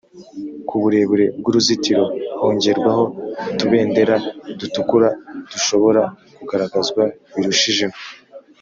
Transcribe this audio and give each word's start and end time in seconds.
kuburebure 0.67 1.25
bw’uruzitiro 1.39 2.03
hongerwaho 2.39 3.03
utubendera 3.51 4.15
dutukura 4.59 5.09
dushobora 5.51 6.01
kugaragazwa 6.37 7.03
birushijeho 7.35 7.97